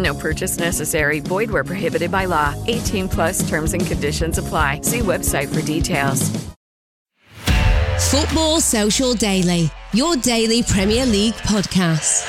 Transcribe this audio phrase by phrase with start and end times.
[0.00, 1.20] No purchase necessary.
[1.20, 2.54] Void where prohibited by law.
[2.66, 4.80] 18 plus terms and conditions apply.
[4.82, 6.30] See website for details.
[8.10, 12.26] Football Social Daily, your daily Premier League podcast.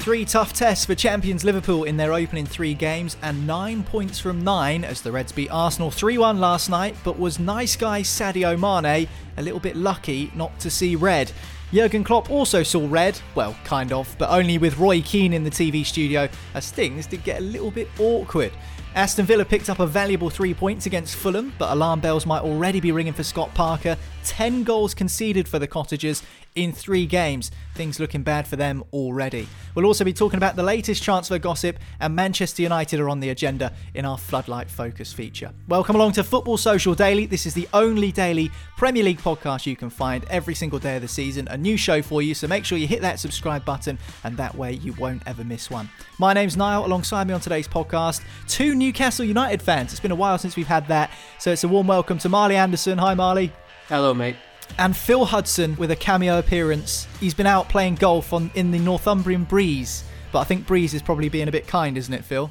[0.00, 4.44] Three tough tests for champions Liverpool in their opening three games, and nine points from
[4.44, 6.94] nine as the Reds beat Arsenal 3 1 last night.
[7.04, 11.32] But was nice guy Sadio Mane a little bit lucky not to see red?
[11.74, 15.50] Jurgen Klopp also saw red, well, kind of, but only with Roy Keane in the
[15.50, 18.52] TV studio, as things did get a little bit awkward.
[18.94, 22.78] Aston Villa picked up a valuable three points against Fulham, but alarm bells might already
[22.78, 23.96] be ringing for Scott Parker.
[24.24, 26.22] 10 goals conceded for the Cottagers
[26.54, 27.50] in three games.
[27.74, 29.48] Things looking bad for them already.
[29.74, 33.30] We'll also be talking about the latest transfer gossip, and Manchester United are on the
[33.30, 35.50] agenda in our Floodlight Focus feature.
[35.68, 37.26] Welcome along to Football Social Daily.
[37.26, 41.02] This is the only daily Premier League podcast you can find every single day of
[41.02, 41.48] the season.
[41.48, 44.54] A new show for you, so make sure you hit that subscribe button, and that
[44.54, 45.90] way you won't ever miss one.
[46.18, 46.86] My name's Niall.
[46.86, 49.92] Alongside me on today's podcast, two Newcastle United fans.
[49.92, 52.56] It's been a while since we've had that, so it's a warm welcome to Marley
[52.56, 52.98] Anderson.
[52.98, 53.52] Hi, Marley.
[53.88, 54.36] Hello, mate.
[54.78, 57.06] And Phil Hudson with a cameo appearance.
[57.20, 61.02] He's been out playing golf on in the Northumbrian Breeze, but I think Breeze is
[61.02, 62.50] probably being a bit kind, isn't it, Phil?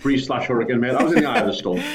[0.00, 0.94] Breeze slash hurricane, mate.
[0.94, 1.80] I was in the eye of the storm.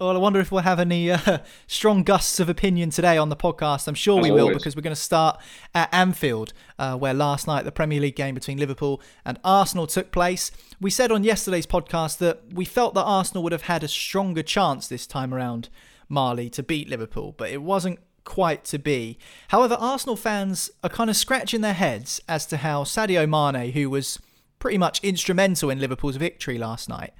[0.00, 3.36] Well, I wonder if we'll have any uh, strong gusts of opinion today on the
[3.36, 3.86] podcast.
[3.86, 4.56] I'm sure As we will always.
[4.56, 5.38] because we're going to start
[5.74, 10.10] at Anfield, uh, where last night the Premier League game between Liverpool and Arsenal took
[10.10, 10.52] place.
[10.80, 14.42] We said on yesterday's podcast that we felt that Arsenal would have had a stronger
[14.42, 15.68] chance this time around,
[16.08, 17.98] Marley, to beat Liverpool, but it wasn't
[18.30, 19.18] quite to be.
[19.48, 23.90] However, Arsenal fans are kind of scratching their heads as to how Sadio Mane, who
[23.90, 24.20] was
[24.60, 27.12] pretty much instrumental in Liverpool's victory last night,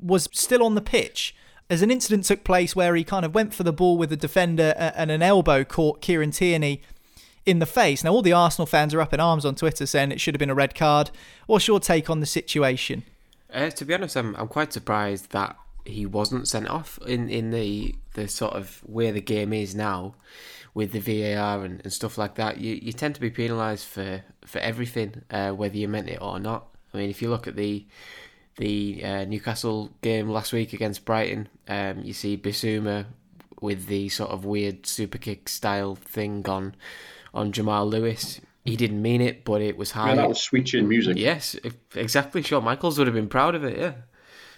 [0.00, 1.36] was still on the pitch
[1.68, 4.16] as an incident took place where he kind of went for the ball with the
[4.16, 6.80] defender and an elbow caught Kieran Tierney
[7.44, 8.02] in the face.
[8.02, 10.40] Now, all the Arsenal fans are up in arms on Twitter saying it should have
[10.40, 11.10] been a red card.
[11.46, 13.04] What's your take on the situation?
[13.52, 17.50] Uh, to be honest, I'm I'm quite surprised that he wasn't sent off in, in
[17.50, 20.14] the the sort of where the game is now,
[20.74, 22.58] with the VAR and, and stuff like that.
[22.58, 26.38] You you tend to be penalised for for everything, uh, whether you meant it or
[26.38, 26.66] not.
[26.92, 27.86] I mean, if you look at the
[28.56, 33.06] the uh, Newcastle game last week against Brighton, um, you see Bissouma
[33.60, 36.74] with the sort of weird super kick style thing on
[37.32, 38.40] on Jamal Lewis.
[38.64, 40.10] He didn't mean it, but it was high.
[40.10, 41.16] Yeah, that was sweet chin music.
[41.18, 41.54] Yes,
[41.94, 42.42] exactly.
[42.42, 43.78] Shawn Michaels would have been proud of it.
[43.78, 43.92] Yeah,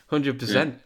[0.09, 0.81] hundred percent.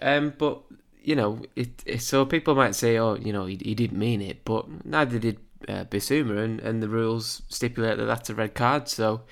[0.00, 0.62] Um, but
[1.02, 2.02] you know, it, it.
[2.02, 5.38] So people might say, "Oh, you know, he, he didn't mean it," but neither did
[5.66, 8.88] uh, Bissouma, and, and the rules stipulate that that's a red card.
[8.88, 9.22] So,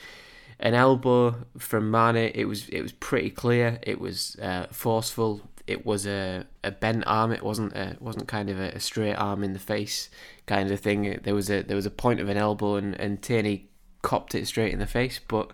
[0.59, 3.79] an elbow from Mane, it was it was pretty clear.
[3.83, 5.43] It was uh, forceful.
[5.67, 7.33] It was a, a bent arm.
[7.33, 10.09] It wasn't a it wasn't kind of a, a straight arm in the face
[10.47, 11.21] kind of thing.
[11.23, 13.69] There was a there was a point of an elbow, and and Tierney
[14.03, 15.21] copped it straight in the face.
[15.27, 15.53] But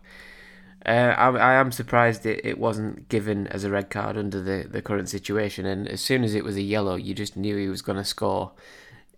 [0.84, 4.67] uh, I, I am surprised it, it wasn't given as a red card under the,
[4.69, 5.64] the current situation.
[5.64, 8.05] And as soon as it was a yellow, you just knew he was going to
[8.05, 8.52] score.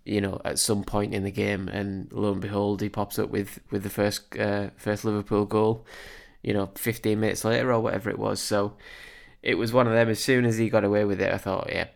[0.03, 3.31] You know, at some point in the game, and lo and behold, he pops up
[3.31, 5.83] with with the first uh, first Liverpool goal.
[6.43, 8.39] You know, 15 minutes later or whatever it was.
[8.39, 8.73] So
[9.41, 10.07] it was one of them.
[10.07, 11.87] As soon as he got away with it, I thought, yeah,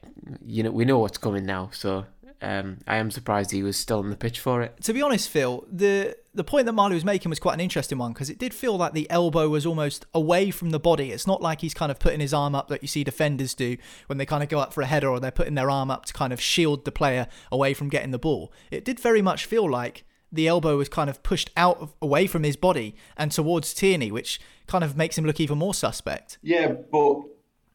[0.44, 1.70] you know, we know what's coming now.
[1.72, 2.06] So
[2.42, 4.82] um, I am surprised he was still on the pitch for it.
[4.84, 7.98] To be honest, Phil, the the point that Marley was making was quite an interesting
[7.98, 11.12] one because it did feel like the elbow was almost away from the body.
[11.12, 13.78] It's not like he's kind of putting his arm up that you see defenders do
[14.08, 16.06] when they kind of go up for a header or they're putting their arm up
[16.06, 18.54] to kind of shield the player away from getting the ball.
[18.72, 22.28] It did very much feel like the elbow was kind of pushed out of, away
[22.28, 26.38] from his body and towards Tierney, which kind of makes him look even more suspect.
[26.42, 27.22] Yeah, but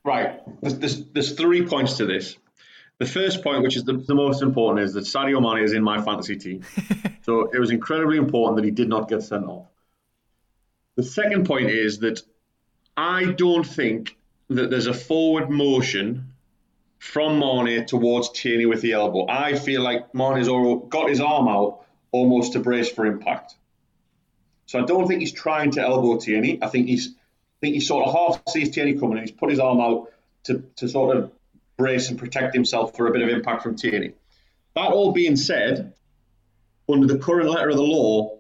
[0.05, 2.37] right, there's, there's, there's three points to this.
[3.05, 5.83] The first point, which is the, the most important, is that Sadio Mane is in
[5.83, 6.63] my fantasy team.
[7.23, 9.67] so it was incredibly important that he did not get sent off.
[10.97, 12.23] The second point is that
[12.97, 14.17] I don't think
[14.49, 16.33] that there's a forward motion
[16.99, 19.27] from Mane towards Tierney with the elbow.
[19.29, 20.49] I feel like Mane's
[20.89, 23.55] got his arm out almost to brace for impact.
[24.65, 26.59] So I don't think he's trying to elbow Tierney.
[26.63, 29.51] I think he's I think he sort of half sees Tierney coming and he's put
[29.51, 30.11] his arm out
[30.45, 31.33] to, to sort of
[31.77, 34.13] brace and protect himself for a bit of impact from Tierney.
[34.75, 35.95] That all being said,
[36.89, 38.39] under the current letter of the law,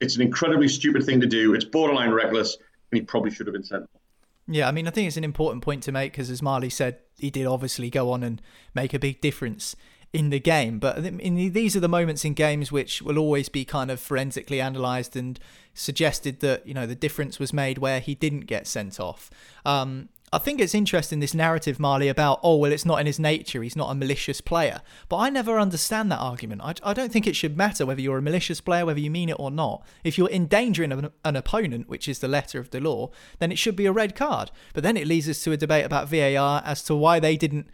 [0.00, 1.54] it's an incredibly stupid thing to do.
[1.54, 2.56] It's borderline reckless,
[2.90, 3.84] and he probably should have been sent.
[3.84, 4.00] Off.
[4.48, 6.98] Yeah, I mean, I think it's an important point to make because, as Marley said,
[7.18, 8.40] he did obviously go on and
[8.74, 9.76] make a big difference
[10.12, 10.78] in the game.
[10.78, 14.58] But in, these are the moments in games which will always be kind of forensically
[14.58, 15.38] analysed and
[15.72, 19.30] suggested that you know the difference was made where he didn't get sent off.
[19.64, 23.18] Um, I think it's interesting this narrative, Marley, about, oh, well, it's not in his
[23.18, 23.64] nature.
[23.64, 24.80] He's not a malicious player.
[25.08, 26.62] But I never understand that argument.
[26.62, 29.28] I, I don't think it should matter whether you're a malicious player, whether you mean
[29.28, 29.84] it or not.
[30.04, 33.10] If you're endangering an, an opponent, which is the letter of the law,
[33.40, 34.52] then it should be a red card.
[34.72, 37.68] But then it leads us to a debate about VAR as to why they didn't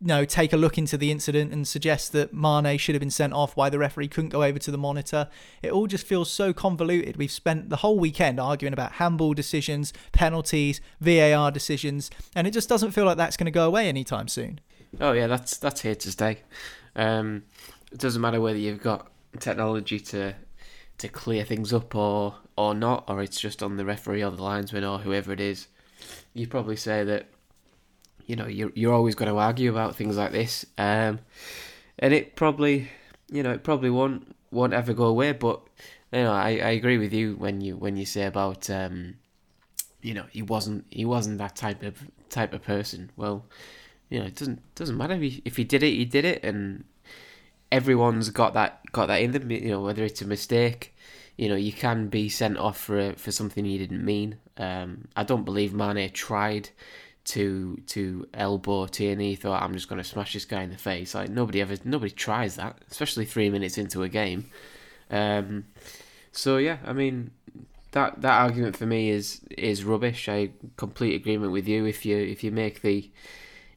[0.00, 3.10] you know, take a look into the incident and suggest that Mane should have been
[3.10, 5.28] sent off, why the referee couldn't go over to the monitor.
[5.62, 7.18] It all just feels so convoluted.
[7.18, 12.68] We've spent the whole weekend arguing about handball decisions, penalties, VAR decisions, and it just
[12.68, 14.60] doesn't feel like that's going to go away anytime soon.
[14.98, 16.38] Oh yeah, that's that's here to stay.
[16.96, 17.44] Um,
[17.92, 20.34] it doesn't matter whether you've got technology to
[20.98, 24.42] to clear things up or or not, or it's just on the referee or the
[24.42, 25.68] linesman or whoever it is.
[26.32, 27.26] You probably say that
[28.30, 31.18] you know you're you're always going to argue about things like this, um,
[31.98, 32.88] and it probably
[33.28, 35.32] you know it probably won't won't ever go away.
[35.32, 35.60] But
[36.12, 39.16] you know I, I agree with you when you when you say about um,
[40.00, 43.10] you know he wasn't he wasn't that type of type of person.
[43.16, 43.46] Well,
[44.08, 46.44] you know it doesn't doesn't matter if he, if he did it he did it,
[46.44, 46.84] and
[47.72, 49.50] everyone's got that got that in them.
[49.50, 50.94] You know whether it's a mistake.
[51.36, 54.36] You know, you can be sent off for for something you didn't mean.
[54.56, 56.70] Um, I don't believe Mane tried
[57.24, 59.34] to to elbow Tierney.
[59.34, 61.14] Thought I'm just going to smash this guy in the face.
[61.14, 64.46] Like nobody ever nobody tries that, especially three minutes into a game.
[65.10, 65.66] Um,
[66.32, 67.30] so yeah, I mean
[67.92, 70.28] that that argument for me is is rubbish.
[70.28, 71.84] I complete agreement with you.
[71.86, 73.10] If you if you make the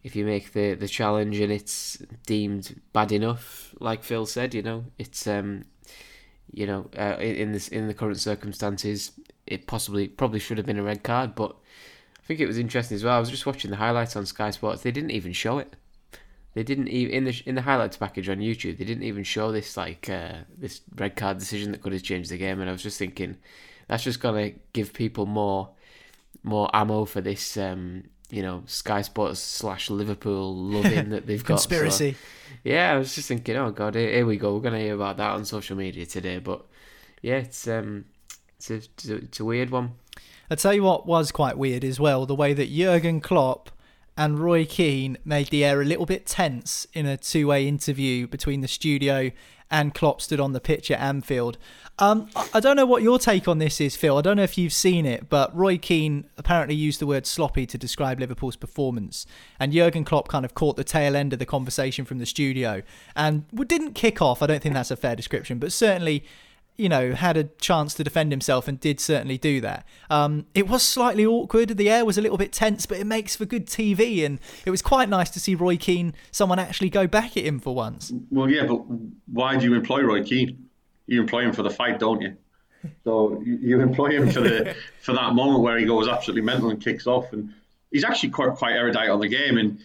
[0.03, 4.61] if you make the, the challenge and it's deemed bad enough, like Phil said, you
[4.61, 5.63] know, it's um,
[6.51, 9.11] you know, uh, in, in this in the current circumstances,
[9.47, 11.55] it possibly probably should have been a red card, but
[12.23, 13.17] I think it was interesting as well.
[13.17, 14.81] I was just watching the highlights on Sky Sports.
[14.81, 15.75] They didn't even show it.
[16.53, 18.77] They didn't even in the in the highlights package on YouTube.
[18.77, 22.29] They didn't even show this like uh, this red card decision that could have changed
[22.29, 22.61] the game.
[22.61, 23.37] And I was just thinking,
[23.87, 25.69] that's just gonna give people more
[26.43, 27.57] more ammo for this.
[27.57, 31.55] Um, you know, Sky Sports slash Liverpool loving that they've got.
[31.55, 32.13] Conspiracy.
[32.13, 32.17] So,
[32.63, 34.53] yeah, I was just thinking, oh god, here, here we go.
[34.53, 36.39] We're gonna hear about that on social media today.
[36.39, 36.65] But
[37.21, 38.05] yeah, it's um,
[38.57, 39.93] it's a, it's a weird one.
[40.53, 43.71] I tell you what was quite weird as well the way that Jurgen Klopp
[44.15, 48.27] and Roy Keane made the air a little bit tense in a two way interview
[48.27, 49.31] between the studio
[49.71, 51.57] and Klopp stood on the pitch at Anfield.
[51.97, 54.15] Um, I don't know what your take on this is, Phil.
[54.15, 57.65] I don't know if you've seen it, but Roy Keane apparently used the word sloppy
[57.65, 59.25] to describe Liverpool's performance.
[59.59, 62.83] And Jurgen Klopp kind of caught the tail end of the conversation from the studio
[63.15, 64.43] and didn't kick off.
[64.43, 66.23] I don't think that's a fair description, but certainly
[66.77, 69.85] you know, had a chance to defend himself and did certainly do that.
[70.09, 71.69] Um, it was slightly awkward.
[71.69, 74.25] The air was a little bit tense, but it makes for good TV.
[74.25, 77.59] And it was quite nice to see Roy Keane, someone actually go back at him
[77.59, 78.11] for once.
[78.31, 78.81] Well, yeah, but
[79.31, 80.69] why do you employ Roy Keane?
[81.05, 82.35] You employ him for the fight, don't you?
[83.03, 86.81] So you employ him for the for that moment where he goes absolutely mental and
[86.81, 87.53] kicks off, and
[87.91, 89.57] he's actually quite quite erudite on the game.
[89.57, 89.79] And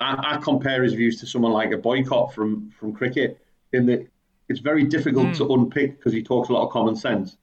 [0.00, 3.38] I, I compare his views to someone like a Boycott from from cricket
[3.72, 4.06] in that
[4.48, 5.36] it's very difficult mm.
[5.38, 7.36] to unpick because he talks a lot of common sense.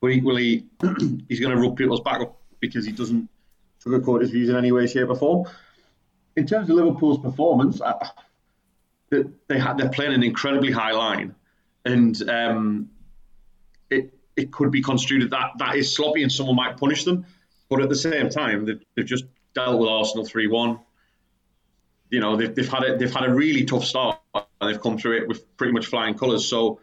[0.00, 0.66] But equally,
[1.28, 3.28] he's going to rub people's back up because he doesn't
[3.84, 5.48] sugarcoat his views in any way, shape, or form.
[6.36, 8.10] In terms of Liverpool's performance, I,
[9.10, 11.34] they had they're playing an incredibly high line,
[11.84, 12.90] and um,
[13.90, 17.26] it it could be construed that that is sloppy and someone might punish them.
[17.68, 20.80] But at the same time, they've, they've just dealt with Arsenal three one.
[22.10, 24.18] You know they've, they've had a, they've had a really tough start,
[24.64, 26.46] and they've come through it with pretty much flying colours.
[26.48, 26.80] So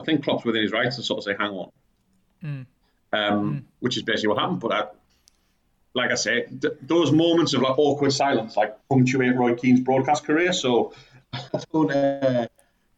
[0.00, 1.70] I think Klopp's within his rights to sort of say, "Hang on,"
[2.44, 2.66] Mm.
[3.12, 4.60] um, which is basically what happened.
[4.60, 4.84] But I,
[5.94, 10.24] like I say, th- those moments of like awkward silence like punctuate Roy Keane's broadcast
[10.24, 10.52] career.
[10.52, 10.92] So
[11.32, 12.46] I don't, uh,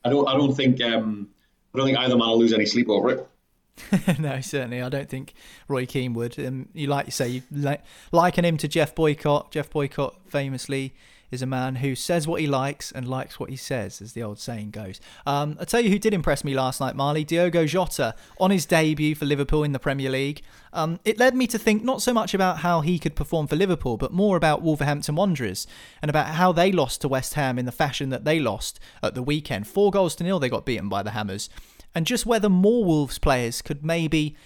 [0.04, 1.28] I don't, I don't think, um,
[1.75, 3.28] I don't think either man will lose any sleep over it.
[4.18, 4.80] no, certainly.
[4.80, 5.35] I don't think
[5.68, 6.38] Roy Keane would.
[6.38, 7.76] Um, you like you say, you li-
[8.11, 9.52] liken him to Geoff Boycott.
[9.52, 10.95] Geoff Boycott famously
[11.30, 14.23] is a man who says what he likes and likes what he says, as the
[14.23, 15.00] old saying goes.
[15.26, 17.25] Um, I'll tell you who did impress me last night, Marley.
[17.25, 20.42] Diogo Jota on his debut for Liverpool in the Premier League.
[20.73, 23.56] Um, it led me to think not so much about how he could perform for
[23.56, 25.66] Liverpool, but more about Wolverhampton Wanderers
[26.02, 29.14] and about how they lost to West Ham in the fashion that they lost at
[29.14, 29.66] the weekend.
[29.66, 31.49] Four goals to nil, they got beaten by the Hammers
[31.97, 34.37] and just whether more Wolves players could maybe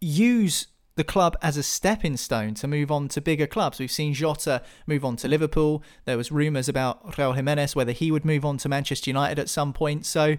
[0.00, 3.78] use the club as a stepping stone to move on to bigger clubs.
[3.78, 5.82] We've seen Jota move on to Liverpool.
[6.04, 9.48] There was rumours about Raul Jimenez, whether he would move on to Manchester United at
[9.48, 10.04] some point.
[10.04, 10.36] So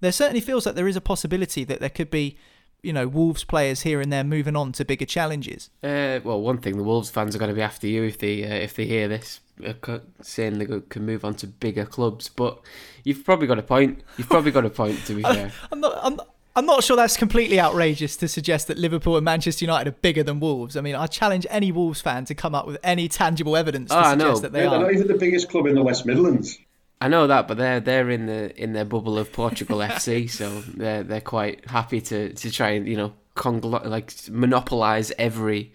[0.00, 2.36] there certainly feels like there is a possibility that there could be,
[2.82, 5.70] you know, Wolves players here and there moving on to bigger challenges.
[5.82, 8.44] Uh, well, one thing the Wolves fans are going to be after you if they
[8.44, 12.28] uh, if they hear this uh, saying they can move on to bigger clubs.
[12.28, 12.60] But
[13.02, 14.02] you've probably got a point.
[14.16, 15.04] You've probably got a point.
[15.06, 15.98] To be fair, I'm not.
[16.02, 19.88] I'm not I'm not sure that's completely outrageous to suggest that Liverpool and Manchester United
[19.90, 20.76] are bigger than Wolves.
[20.76, 23.96] I mean, I challenge any Wolves fan to come up with any tangible evidence to
[23.96, 24.38] Oh, I suggest know.
[24.40, 24.78] that they They're are.
[24.80, 26.58] not even the biggest club in the West Midlands.
[27.00, 30.48] I know that, but they're they're in the in their bubble of Portugal FC, so
[30.62, 35.74] they're they're quite happy to, to try and you know conglo- like monopolize every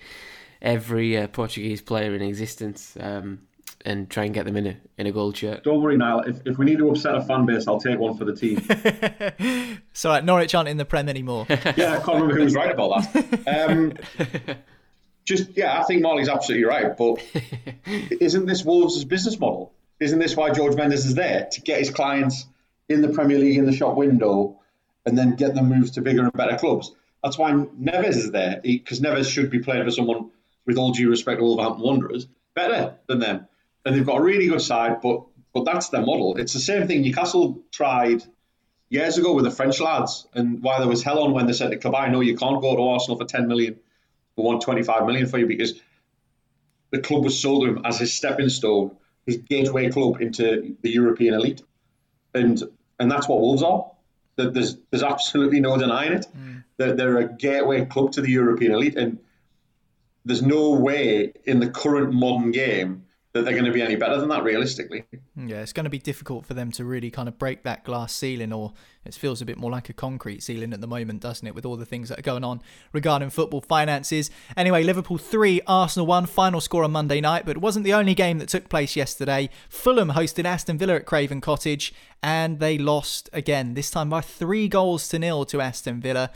[0.63, 2.97] every uh, Portuguese player in existence.
[2.99, 3.41] Um,
[3.85, 5.63] and try and get them in a in a gold shirt.
[5.63, 6.21] Don't worry, Niall.
[6.21, 9.77] If, if we need to upset a fan base, I'll take one for the team.
[9.93, 11.45] So like, Norwich aren't in the Prem anymore.
[11.49, 13.69] yeah, I can't remember who was right about that.
[13.69, 13.93] Um,
[15.25, 16.95] just yeah, I think Marley's absolutely right.
[16.95, 17.21] But
[17.85, 19.73] isn't this Wolves' business model?
[19.99, 22.45] Isn't this why George Mendes is there to get his clients
[22.87, 24.59] in the Premier League in the shop window,
[25.05, 26.93] and then get them moved to bigger and better clubs?
[27.21, 30.31] That's why Neves is there because Neves should be playing for someone
[30.65, 33.47] with all due respect to Wolverhampton Wanderers better than them,
[33.85, 35.01] and they've got a really good side.
[35.01, 35.23] But
[35.53, 36.37] but that's their model.
[36.37, 38.23] It's the same thing Newcastle tried
[38.89, 41.71] years ago with the French lads, and why there was hell on when they said
[41.71, 43.79] to Cabaye, no, you can't go to Arsenal for 10 million,
[44.35, 45.73] we want 25 million for you because
[46.91, 48.95] the club was sold to him as his stepping stone,
[49.25, 51.61] his gateway club into the European elite.
[52.33, 52.61] And
[52.99, 53.91] and that's what Wolves are.
[54.35, 56.27] There- There's, there's absolutely no denying it.
[56.37, 56.63] Mm.
[56.77, 59.19] They're, they're a gateway club to the European elite, and
[60.25, 64.19] there's no way in the current modern game that they're going to be any better
[64.19, 65.05] than that realistically.
[65.37, 68.13] Yeah, it's going to be difficult for them to really kind of break that glass
[68.13, 68.73] ceiling, or
[69.05, 71.65] it feels a bit more like a concrete ceiling at the moment, doesn't it, with
[71.65, 72.61] all the things that are going on
[72.91, 74.29] regarding football finances.
[74.57, 78.13] Anyway, Liverpool 3, Arsenal 1, final score on Monday night, but it wasn't the only
[78.13, 79.49] game that took place yesterday.
[79.69, 84.67] Fulham hosted Aston Villa at Craven Cottage, and they lost again, this time by three
[84.67, 86.31] goals to nil to Aston Villa,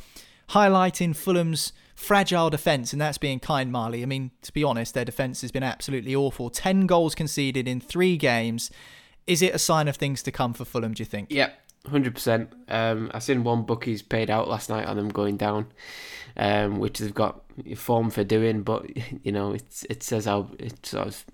[0.50, 4.04] highlighting Fulham's fragile defence, and that's being kind, Marley.
[4.04, 6.50] I mean, to be honest, their defence has been absolutely awful.
[6.50, 8.70] 10 goals conceded in three games.
[9.26, 11.32] Is it a sign of things to come for Fulham, do you think?
[11.32, 11.50] Yeah,
[11.88, 12.54] hundred percent.
[12.68, 15.68] Um, I seen one bookies paid out last night on them going down,
[16.38, 17.44] um, which they've got
[17.76, 18.62] form for doing.
[18.62, 18.86] But
[19.24, 21.26] you know, it's it says how it sort of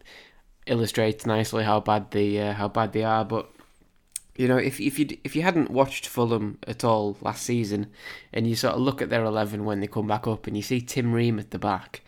[0.68, 3.26] illustrates nicely how bad they uh, how bad they are.
[3.26, 3.52] But
[4.36, 7.88] you know, if if you if you hadn't watched Fulham at all last season,
[8.34, 10.64] and you sort of look at their eleven when they come back up, and you
[10.64, 12.02] see Tim Ream at the back,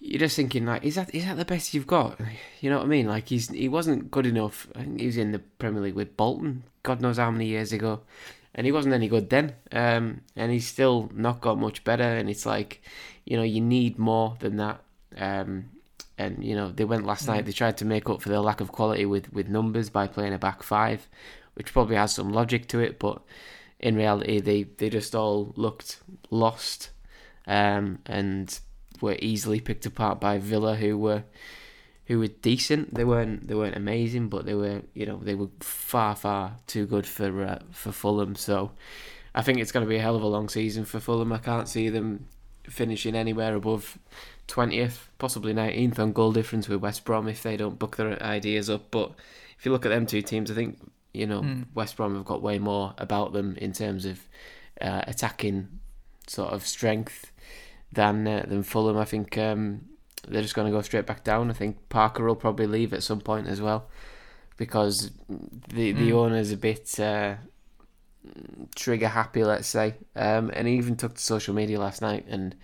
[0.00, 2.18] you're just thinking like, is that is that the best you've got?
[2.60, 3.06] You know what I mean?
[3.06, 4.66] Like he's he wasn't good enough.
[4.74, 7.72] I think he was in the Premier League with Bolton, God knows how many years
[7.72, 8.00] ago,
[8.54, 9.54] and he wasn't any good then.
[9.72, 12.04] Um, and he's still not got much better.
[12.04, 12.80] And it's like,
[13.24, 14.80] you know, you need more than that.
[15.18, 15.70] Um,
[16.18, 17.44] and you know they went last night.
[17.44, 20.34] They tried to make up for their lack of quality with with numbers by playing
[20.34, 21.08] a back five,
[21.54, 22.98] which probably has some logic to it.
[22.98, 23.22] But
[23.78, 26.90] in reality, they they just all looked lost,
[27.46, 28.58] um, and
[29.00, 31.24] were easily picked apart by Villa, who were
[32.06, 32.94] who were decent.
[32.94, 36.86] They weren't they weren't amazing, but they were you know they were far far too
[36.86, 38.34] good for uh, for Fulham.
[38.36, 38.72] So
[39.34, 41.32] I think it's going to be a hell of a long season for Fulham.
[41.32, 42.26] I can't see them
[42.64, 43.98] finishing anywhere above
[44.46, 48.68] twentieth, possibly nineteenth on goal difference with West Brom if they don't book their ideas
[48.70, 48.90] up.
[48.90, 49.12] But
[49.58, 50.78] if you look at them two teams, I think
[51.12, 51.66] you know Mm.
[51.74, 54.20] West Brom have got way more about them in terms of
[54.80, 55.68] uh, attacking
[56.26, 57.32] sort of strength
[57.92, 58.96] than uh, than Fulham.
[58.98, 59.82] I think um,
[60.28, 61.50] they're just going to go straight back down.
[61.50, 63.88] I think Parker will probably leave at some point as well
[64.56, 65.10] because
[65.68, 66.14] the the Mm.
[66.14, 67.34] owner's a bit uh,
[68.74, 69.94] trigger happy, let's say.
[70.14, 72.54] Um, and he even took to social media last night, and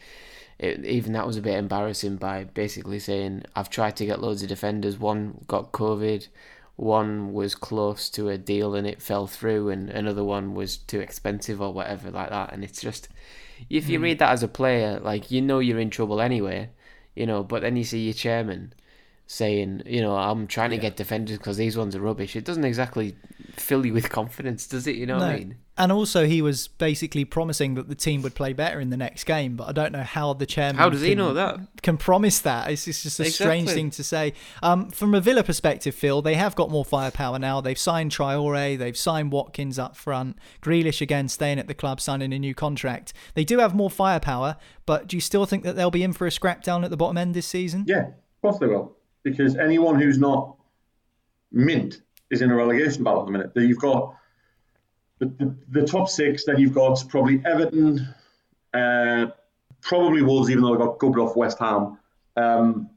[0.63, 4.43] it, even that was a bit embarrassing by basically saying, "I've tried to get loads
[4.43, 4.97] of defenders.
[4.97, 6.29] One got COVID,
[6.77, 11.01] one was close to a deal and it fell through, and another one was too
[11.01, 12.53] expensive or whatever like that.
[12.53, 13.09] And it's just,
[13.69, 14.03] if you mm.
[14.03, 16.71] read that as a player, like you know you're in trouble anyway,
[17.17, 17.43] you know.
[17.43, 18.73] But then you see your chairman
[19.27, 20.83] saying, you know, I'm trying to yeah.
[20.83, 22.37] get defenders because these ones are rubbish.
[22.37, 23.17] It doesn't exactly
[23.57, 24.95] fill you with confidence, does it?
[24.95, 25.27] You know no.
[25.27, 25.57] what I mean?
[25.79, 29.25] And also, he was basically promising that the team would play better in the next
[29.25, 30.77] game, but I don't know how the chairman.
[30.77, 31.61] How does can, he know that?
[31.83, 32.71] Can promise that?
[32.71, 33.47] It's, it's just a exactly.
[33.47, 34.35] strange thing to say.
[34.63, 37.63] Um, from a Villa perspective, Phil, they have got more firepower now.
[37.63, 40.37] They've signed Traore, they've signed Watkins up front.
[40.61, 43.15] Grealish again staying at the club, signing a new contract.
[43.33, 46.27] They do have more firepower, but do you still think that they'll be in for
[46.27, 47.85] a scrap down at the bottom end this season?
[47.87, 48.95] Yeah, of course they will.
[49.23, 50.57] Because anyone who's not
[51.51, 53.53] mint is in a relegation battle at the minute.
[53.55, 54.17] You've got
[55.27, 58.15] the, the, top six, then you've got probably Everton,
[58.75, 59.27] uh,
[59.81, 61.99] probably Wolves, even though they got gubbed off West Ham,
[62.37, 62.91] um,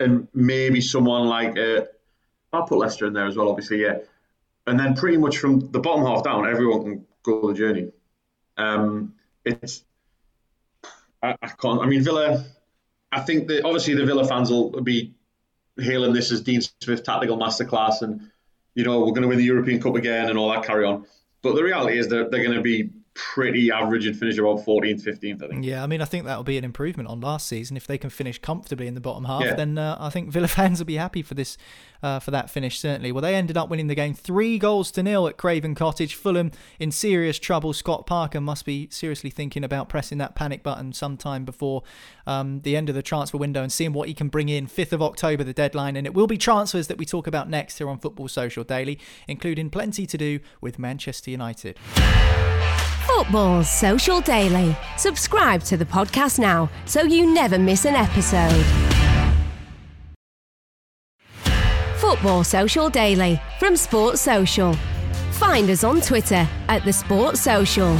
[0.00, 1.82] and maybe someone like uh,
[2.52, 3.98] I'll put Leicester in there as well, obviously, yeah.
[4.66, 7.92] And then pretty much from the bottom half down, everyone can go the journey.
[8.56, 9.84] Um, it's
[11.22, 11.80] I, I, can't.
[11.80, 12.44] I mean, Villa.
[13.10, 15.14] I think that obviously the Villa fans will be
[15.78, 18.30] hailing this as Dean Smith tactical masterclass, and
[18.74, 21.06] you know we're going to win the European Cup again and all that carry on.
[21.42, 25.02] But the reality is that they're going to be pretty average and finish about 14th,
[25.02, 25.64] 15th, I think.
[25.64, 27.76] Yeah, I mean, I think that'll be an improvement on last season.
[27.76, 29.54] If they can finish comfortably in the bottom half, yeah.
[29.54, 31.58] then uh, I think Villa fans will be happy for this,
[32.00, 33.10] uh, for that finish, certainly.
[33.10, 36.14] Well, they ended up winning the game three goals to nil at Craven Cottage.
[36.14, 37.72] Fulham in serious trouble.
[37.72, 41.82] Scott Parker must be seriously thinking about pressing that panic button sometime before
[42.26, 44.68] um, the end of the transfer window and seeing what he can bring in.
[44.68, 47.78] 5th of October, the deadline, and it will be transfers that we talk about next
[47.78, 51.78] here on Football Social Daily, including plenty to do with Manchester United.
[53.08, 54.76] Football Social Daily.
[54.98, 58.64] Subscribe to the podcast now so you never miss an episode.
[61.96, 64.74] Football Social Daily from Sports Social.
[65.32, 67.96] Find us on Twitter at the Sports Social.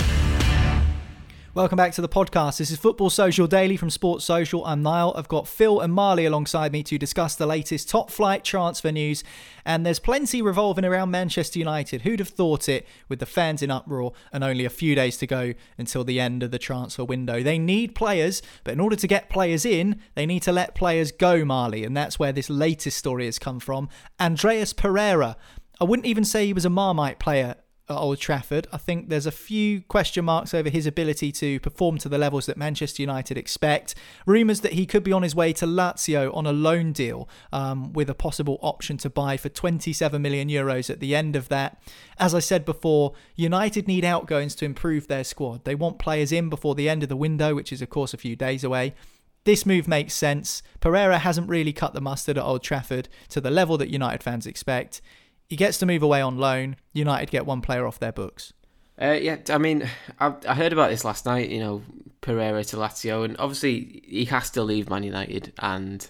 [1.59, 2.59] Welcome back to the podcast.
[2.59, 4.65] This is Football Social Daily from Sports Social.
[4.65, 5.13] I'm Niall.
[5.17, 9.25] I've got Phil and Marley alongside me to discuss the latest top flight transfer news.
[9.65, 12.03] And there's plenty revolving around Manchester United.
[12.03, 15.27] Who'd have thought it with the fans in uproar and only a few days to
[15.27, 17.43] go until the end of the transfer window?
[17.43, 21.11] They need players, but in order to get players in, they need to let players
[21.11, 21.83] go, Marley.
[21.83, 23.89] And that's where this latest story has come from.
[24.21, 25.37] Andreas Pereira.
[25.81, 27.57] I wouldn't even say he was a Marmite player
[27.95, 28.67] Old Trafford.
[28.73, 32.47] I think there's a few question marks over his ability to perform to the levels
[32.47, 33.95] that Manchester United expect.
[34.27, 37.93] Rumours that he could be on his way to Lazio on a loan deal um,
[37.93, 41.83] with a possible option to buy for 27 million euros at the end of that.
[42.19, 45.65] As I said before, United need outgoings to improve their squad.
[45.65, 48.19] They want players in before the end of the window, which is, of course, a
[48.19, 48.95] few days away.
[49.45, 50.63] This move makes sense.
[50.81, 54.47] Pereira hasn't really cut the mustard at Old Trafford to the level that United fans
[54.47, 55.01] expect.
[55.49, 56.77] He gets to move away on loan.
[56.93, 58.53] United get one player off their books.
[59.01, 61.51] Uh, yeah, I mean, I, I, heard about this last night.
[61.51, 61.83] You know,
[62.21, 66.09] Pereira to Lazio, and obviously he has to leave Man United, and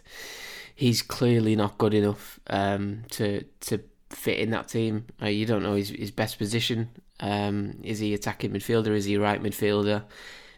[0.75, 5.07] he's clearly not good enough um, to to fit in that team.
[5.23, 6.89] Uh, you don't know his his best position.
[7.21, 8.89] Um, is he attacking midfielder?
[8.89, 10.05] Is he right midfielder?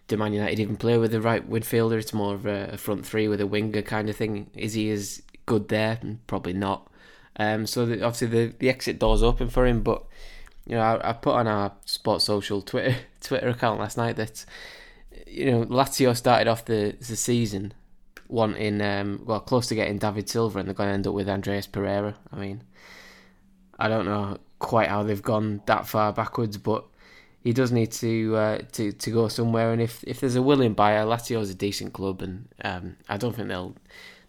[0.06, 1.98] Do Man United even play with a right midfielder?
[1.98, 4.50] It's more of a, a front three with a winger kind of thing.
[4.54, 5.98] Is he as good there?
[6.26, 6.90] Probably not.
[7.36, 10.04] Um, so the, obviously the, the exit door's open for him, but
[10.66, 14.44] you know I, I put on our Sports Social Twitter Twitter account last night that
[15.26, 17.72] you know Lazio started off the the season
[18.28, 21.28] wanting um, well close to getting David Silva, and they're going to end up with
[21.28, 22.16] Andreas Pereira.
[22.32, 22.62] I mean,
[23.78, 26.84] I don't know quite how they've gone that far backwards, but
[27.42, 29.72] he does need to uh, to to go somewhere.
[29.72, 33.16] And if if there's a willing buyer, Lazio is a decent club, and um, I
[33.16, 33.74] don't think they'll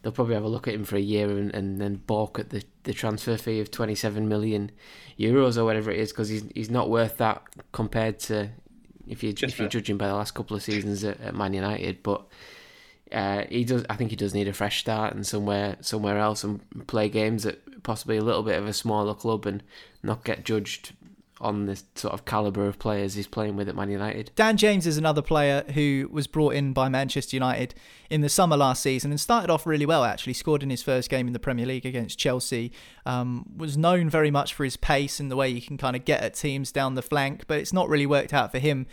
[0.02, 2.50] they'll probably have a look at him for a year and, and then balk at
[2.50, 4.72] the, the transfer fee of 27 million
[5.20, 8.50] euros or whatever it is because he's he's not worth that compared to
[9.08, 12.02] if you if you're judging by the last couple of seasons at, at Man United.
[12.02, 12.26] But
[13.12, 13.86] uh, he does.
[13.89, 17.46] I think he does need a fresh start and somewhere somewhere else and play games
[17.46, 19.63] at possibly a little bit of a smaller club and
[20.04, 20.94] not get judged
[21.41, 24.32] on this sort of caliber of players he's playing with at Man United.
[24.36, 27.73] Dan James is another player who was brought in by Manchester United
[28.10, 30.04] in the summer last season and started off really well.
[30.04, 32.71] Actually, scored in his first game in the Premier League against Chelsea.
[33.06, 36.06] Um, was known very much for his pace and the way he can kind of
[36.06, 38.86] get at teams down the flank, but it's not really worked out for him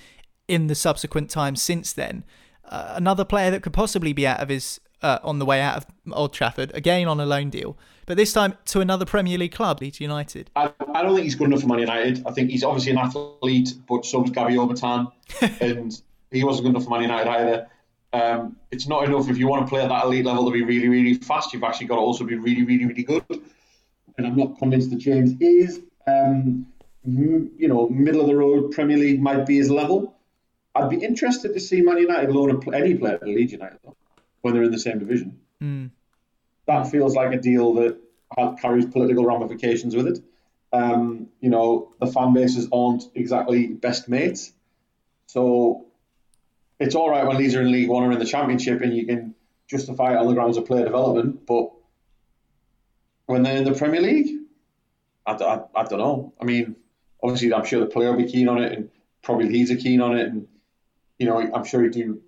[0.49, 2.25] in the subsequent time since then.
[2.65, 5.77] Uh, another player that could possibly be out of his uh, on the way out
[5.77, 7.79] of Old Trafford, again on a loan deal,
[8.09, 10.51] but this time to another Premier League club, Leeds United.
[10.57, 12.27] I, I don't think he's good enough for Man United.
[12.27, 15.13] I think he's obviously an athlete, but so was Gabby Obertan,
[15.61, 17.69] and he wasn't good enough for Man United either.
[18.15, 20.65] Um, it's not enough if you want to play at that elite level to be
[20.65, 21.53] really, really fast.
[21.53, 23.25] You've actually got to also be really, really, really good.
[24.17, 25.81] and I'm not convinced that James is.
[26.07, 26.67] Um,
[27.05, 30.17] you know, middle of the road Premier League might be his level.
[30.75, 33.97] I'd be interested to see Man United loan any player to Leeds United though,
[34.41, 35.39] when they're in the same division.
[35.63, 35.91] Mm.
[36.69, 37.99] That feels like a deal that
[38.61, 40.21] carries political ramifications with it.
[40.73, 44.53] Um, you know, the fan bases aren't exactly best mates,
[45.27, 45.87] so
[46.79, 49.07] it's all right when Leeds are in League One or in the Championship and you
[49.07, 49.35] can
[49.67, 51.71] justify it on the grounds of player development, but
[53.27, 54.29] when they're in the Premier League,
[55.27, 56.33] I, I, I don't know.
[56.41, 56.77] I mean,
[57.23, 58.91] obviously, I'm sure the player will be keen on it, and
[59.23, 60.49] probably Leeds are keen on it, and
[61.19, 62.23] you know, I'm sure he'd do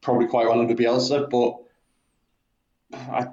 [0.00, 1.58] probably quite well under Bielsa, but
[2.92, 3.26] I,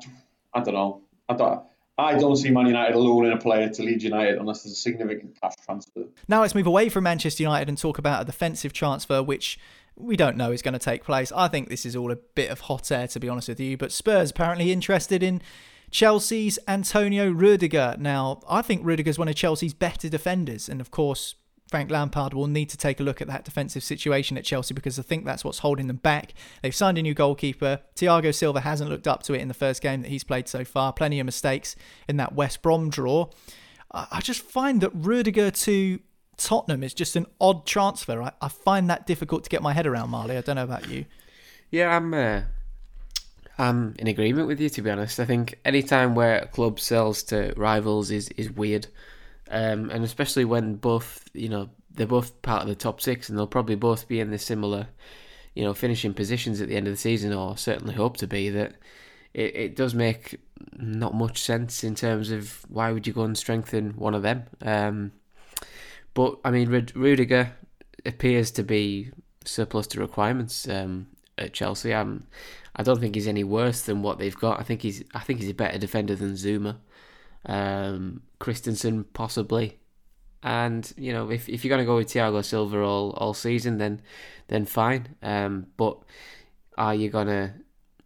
[0.55, 1.01] I don't know.
[1.29, 1.63] I don't.
[1.97, 4.75] I don't see Man United alone in a player to Leeds United unless there's a
[4.75, 6.05] significant cash transfer.
[6.27, 9.57] Now let's move away from Manchester United and talk about a defensive transfer, which
[9.95, 11.31] we don't know is going to take place.
[11.33, 13.77] I think this is all a bit of hot air, to be honest with you.
[13.77, 15.41] But Spurs apparently interested in
[15.89, 17.95] Chelsea's Antonio Rudiger.
[17.97, 21.35] Now, I think Rudiger's one of Chelsea's better defenders, and of course,
[21.69, 24.99] Frank Lampard will need to take a look at that defensive situation at Chelsea because
[24.99, 26.33] I think that's what's holding them back.
[26.61, 27.79] They've signed a new goalkeeper.
[27.95, 30.63] Thiago Silva hasn't looked up to it in the first game that he's played so
[30.63, 30.93] far.
[30.93, 31.75] Plenty of mistakes
[32.07, 33.29] in that West Brom draw.
[33.91, 35.99] I just find that Rudiger to
[36.37, 38.21] Tottenham is just an odd transfer.
[38.21, 40.37] I, I find that difficult to get my head around, Marley.
[40.37, 41.05] I don't know about you.
[41.71, 42.41] Yeah, I'm uh,
[43.57, 45.19] I'm in agreement with you to be honest.
[45.19, 48.87] I think any time where a club sells to rivals is is weird,
[49.51, 53.37] um, and especially when both you know they're both part of the top six and
[53.37, 54.87] they'll probably both be in the similar,
[55.53, 58.49] you know, finishing positions at the end of the season, or certainly hope to be.
[58.49, 58.75] That
[59.33, 60.39] it, it does make
[60.77, 64.45] not much sense in terms of why would you go and strengthen one of them.
[64.61, 65.11] Um,
[66.13, 67.51] but I mean, Rudiger
[68.05, 69.11] appears to be
[69.43, 71.93] surplus to requirements um, at Chelsea.
[71.93, 72.27] I'm
[72.75, 74.59] I don't think he's any worse than what they've got.
[74.59, 76.77] I think he's I think he's a better defender than Zouma,
[77.45, 79.79] um, Christensen possibly,
[80.43, 83.77] and you know if, if you're going to go with Thiago Silva all, all season,
[83.77, 84.01] then
[84.47, 85.15] then fine.
[85.21, 85.97] Um, but
[86.77, 87.53] are you gonna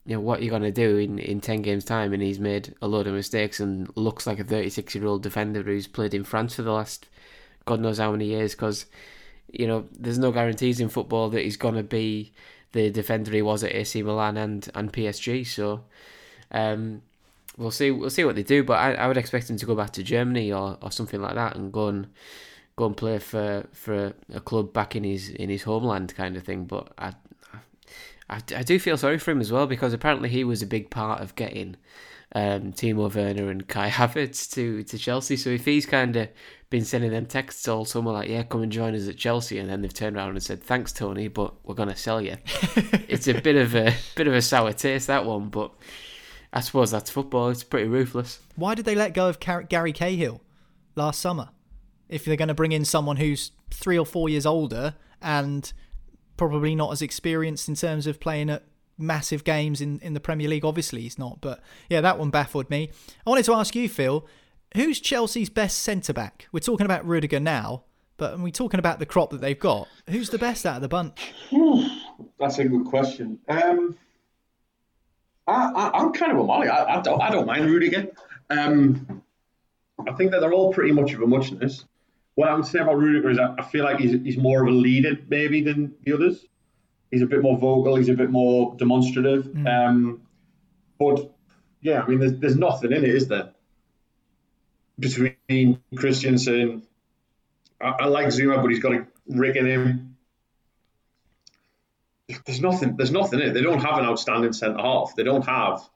[0.06, 2.76] you know what are you're gonna do in, in ten games time and he's made
[2.82, 6.24] a load of mistakes and looks like a 36 year old defender who's played in
[6.24, 7.08] France for the last
[7.66, 8.86] God knows how many years because
[9.52, 12.32] you know there's no guarantees in football that he's gonna be
[12.72, 15.46] the defender he was at AC Milan and, and PSG.
[15.46, 15.86] So
[16.52, 17.02] um,
[17.60, 18.64] we'll see we'll see what they do.
[18.64, 21.36] But I, I would expect him to go back to Germany or, or something like
[21.36, 22.08] that and go and
[22.76, 26.44] go and play for for a club back in his in his homeland kind of
[26.44, 26.66] thing.
[26.66, 27.14] But I,
[28.30, 30.90] I, I do feel sorry for him as well because apparently he was a big
[30.90, 31.76] part of getting
[32.34, 35.36] um, Timo Werner and Kai Havertz to, to Chelsea.
[35.36, 36.30] So if he's kind of
[36.70, 39.70] been sending them texts all summer like, yeah, come and join us at Chelsea, and
[39.70, 42.38] then they've turned around and said, thanks, Tony, but we're going to sell you.
[43.08, 45.72] it's a bit of a bit of a sour taste that one, but
[46.52, 47.50] I suppose that's football.
[47.50, 48.40] It's pretty ruthless.
[48.56, 50.42] Why did they let go of Gary Cahill
[50.96, 51.50] last summer?
[52.08, 55.72] If they're going to bring in someone who's three or four years older and
[56.38, 58.64] probably not as experienced in terms of playing at
[58.98, 60.66] massive games in, in the Premier League.
[60.66, 61.40] Obviously, he's not.
[61.42, 62.92] But yeah, that one baffled me.
[63.26, 64.28] I wanted to ask you, Phil,
[64.76, 66.48] who's Chelsea's best centre back?
[66.52, 67.84] We're talking about Rudiger now,
[68.18, 69.88] but we're talking about the crop that they've got.
[70.10, 71.34] Who's the best out of the bunch?
[72.40, 73.40] That's a good question.
[73.48, 73.96] Um,
[75.50, 76.68] I, am kind of a Marley.
[76.68, 78.10] I, I, don't, I don't mind Rudiger.
[78.50, 79.22] Um,
[80.08, 81.86] I think that they're all pretty much of a muchness.
[82.36, 84.68] What I would say about Rudiger is I, I feel like he's, he's more of
[84.68, 86.46] a leader maybe than the others.
[87.12, 87.96] He's a bit more vocal.
[87.96, 89.46] He's a bit more demonstrative.
[89.46, 89.88] Mm.
[89.88, 90.22] Um,
[91.00, 91.34] but
[91.82, 93.50] yeah, I mean, there's, there's nothing in it, is there?
[95.00, 96.84] Between Christensen,
[97.82, 100.09] I, I like Zouma, but he's got a rig in him.
[102.46, 102.96] There's nothing.
[102.96, 103.54] There's nothing in it.
[103.54, 105.16] They don't have an outstanding centre half.
[105.16, 105.88] They don't have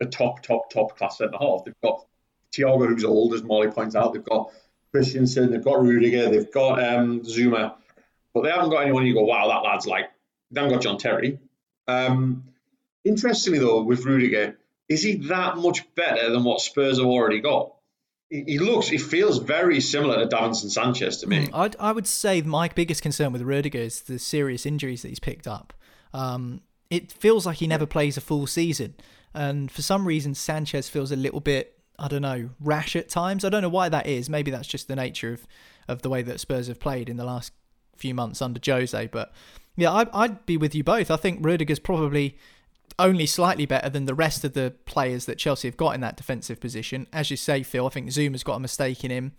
[0.00, 1.64] a top, top, top class centre half.
[1.64, 2.04] They've got
[2.52, 4.12] Thiago, who's old, as Marley points out.
[4.12, 4.50] They've got
[4.92, 6.28] Christensen, They've got Rudiger.
[6.28, 7.74] They've got um, Zouma,
[8.34, 9.06] but they haven't got anyone.
[9.06, 10.10] You go, wow, that lad's like
[10.50, 11.38] they haven't got John Terry.
[11.88, 12.44] Um,
[13.04, 14.58] interestingly, though, with Rudiger,
[14.88, 17.74] is he that much better than what Spurs have already got?
[18.32, 21.46] He, looks, he feels very similar to Davinson Sanchez to me.
[21.46, 25.08] Hmm, I'd, I would say my biggest concern with Rudiger is the serious injuries that
[25.08, 25.74] he's picked up.
[26.14, 28.94] Um, it feels like he never plays a full season.
[29.34, 33.44] And for some reason, Sanchez feels a little bit, I don't know, rash at times.
[33.44, 34.30] I don't know why that is.
[34.30, 35.46] Maybe that's just the nature of,
[35.86, 37.52] of the way that Spurs have played in the last
[37.96, 39.08] few months under Jose.
[39.08, 39.30] But
[39.76, 41.10] yeah, I'd, I'd be with you both.
[41.10, 42.38] I think Rudiger's probably
[42.98, 46.16] only slightly better than the rest of the players that Chelsea have got in that
[46.16, 47.06] defensive position.
[47.12, 49.32] As you say, Phil, I think Zouma's got a mistake in him.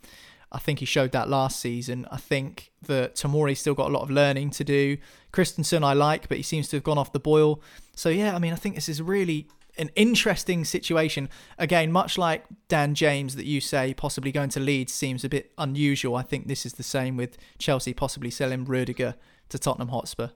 [0.51, 2.07] I think he showed that last season.
[2.11, 4.97] I think that Tomori's still got a lot of learning to do.
[5.31, 7.61] Christensen I like, but he seems to have gone off the boil.
[7.95, 9.47] So yeah, I mean, I think this is really
[9.79, 11.27] an interesting situation.
[11.57, 15.51] Again, much like Dan James, that you say possibly going to Leeds seems a bit
[15.57, 16.15] unusual.
[16.15, 19.15] I think this is the same with Chelsea possibly selling Rudiger
[19.49, 20.29] to Tottenham Hotspur.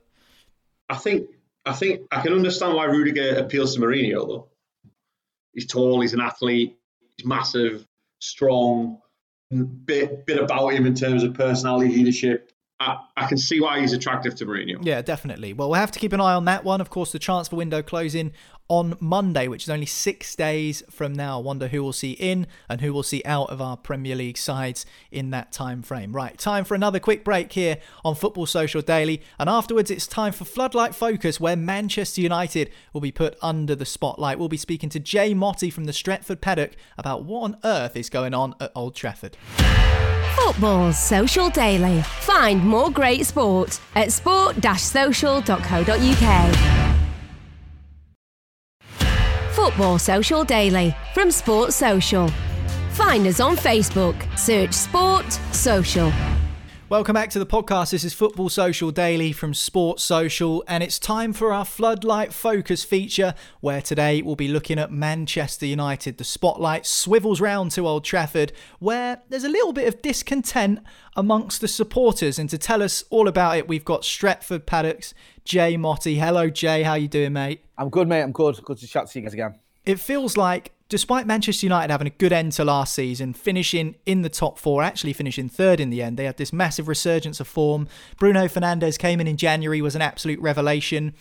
[0.90, 1.30] I think
[1.68, 4.48] I think I can understand why Rudiger appeals to Mourinho though.
[5.54, 6.78] He's tall, he's an athlete,
[7.18, 7.86] he's massive,
[8.20, 9.00] strong,
[9.86, 12.52] bit bit about him in terms of personality, leadership.
[12.80, 14.86] I, I can see why he's attractive to Mourinho.
[14.86, 15.54] Yeah, definitely.
[15.54, 16.80] Well, we'll have to keep an eye on that one.
[16.80, 18.34] Of course, the transfer window closing
[18.70, 21.40] on Monday, which is only six days from now.
[21.40, 24.86] Wonder who we'll see in and who we'll see out of our Premier League sides
[25.12, 26.16] in that time frame.
[26.16, 30.34] Right, time for another quick break here on Football Social Daily, and afterwards it's time
[30.34, 34.40] for Floodlight Focus, where Manchester United will be put under the spotlight.
[34.40, 38.10] We'll be speaking to Jay Motty from the Stretford Paddock about what on earth is
[38.10, 39.38] going on at Old Trafford.
[40.36, 42.02] Football Social Daily.
[42.02, 46.77] Find more great sport at sport-social.co.uk.
[49.68, 52.30] Football Social Daily from Sports Social.
[52.92, 54.16] Find us on Facebook.
[54.40, 56.10] Search Sport Social.
[56.88, 57.92] Welcome back to the podcast.
[57.92, 62.86] This is Football Social Daily from Sports Social, and it's time for our Floodlight Focus
[62.86, 66.18] feature, where today we'll be looking at Manchester United.
[66.18, 70.80] The spotlight swivels round to Old Trafford, where there's a little bit of discontent
[71.18, 72.40] amongst the supporters.
[72.40, 75.14] And to tell us all about it, we've got Stretford Paddocks,
[75.48, 76.16] Jay Motty.
[76.16, 76.84] Hello, Jay.
[76.84, 77.64] How you doing, mate?
[77.78, 78.22] I'm good, mate.
[78.22, 78.62] I'm good.
[78.66, 79.56] Good to chat to you guys again.
[79.86, 84.24] It feels like despite Manchester United having a good end to last season, finishing in
[84.24, 87.48] the top four, actually finishing third in the end, they had this massive resurgence of
[87.48, 87.88] form.
[88.20, 91.14] Bruno Fernandes came in in January, was an absolute revelation.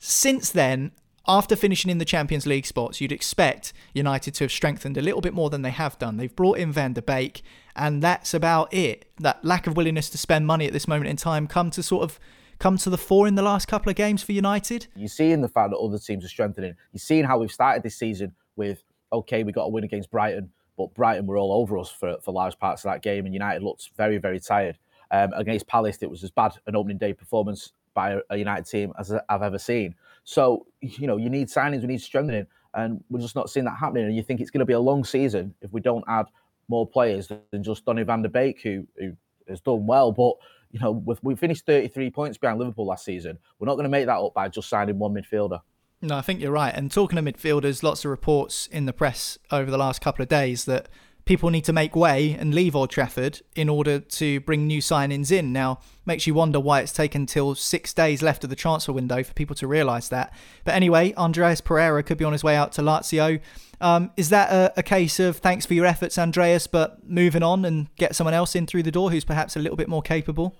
[0.00, 0.90] Since then,
[1.28, 5.20] after finishing in the Champions League spots, you'd expect United to have strengthened a little
[5.20, 6.16] bit more than they have done.
[6.16, 7.42] They've brought in Van der Beek,
[7.76, 9.04] and that's about it.
[9.20, 12.02] That lack of willingness to spend money at this moment in time come to sort
[12.02, 12.18] of
[12.58, 14.86] come to the fore in the last couple of games for United.
[14.96, 16.74] You're seeing the fact that other teams are strengthening.
[16.92, 20.50] You're seeing how we've started this season with okay, we got a win against Brighton,
[20.76, 23.62] but Brighton were all over us for, for large parts of that game, and United
[23.62, 24.78] looked very, very tired.
[25.10, 28.92] Um, against Palace, it was as bad an opening day performance by a, United team
[28.98, 29.94] as I've ever seen.
[30.24, 33.78] So, you know, you need signings, we need strengthening, and we're just not seeing that
[33.78, 34.04] happening.
[34.04, 36.26] And you think it's going to be a long season if we don't add
[36.68, 39.16] more players than just Donny van der Beek, who, who
[39.48, 40.12] has done well.
[40.12, 40.34] But,
[40.70, 43.38] you know, we finished 33 points behind Liverpool last season.
[43.58, 45.60] We're not going to make that up by just signing one midfielder.
[46.00, 46.72] No, I think you're right.
[46.74, 50.28] And talking of midfielders, lots of reports in the press over the last couple of
[50.28, 50.88] days that
[51.28, 55.30] people need to make way and leave Old Trafford in order to bring new signings
[55.30, 55.52] in.
[55.52, 59.22] Now, makes you wonder why it's taken till six days left of the transfer window
[59.22, 60.32] for people to realise that.
[60.64, 63.40] But anyway, Andreas Pereira could be on his way out to Lazio.
[63.78, 67.66] Um, is that a, a, case of thanks for your efforts, Andreas, but moving on
[67.66, 70.56] and get someone else in through the door who's perhaps a little bit more capable?